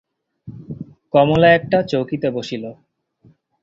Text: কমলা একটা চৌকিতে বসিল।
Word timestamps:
কমলা 1.13 1.49
একটা 1.53 1.77
চৌকিতে 1.83 2.27
বসিল। 2.31 2.63